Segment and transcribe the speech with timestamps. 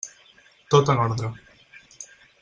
[0.75, 1.29] Tot en ordre.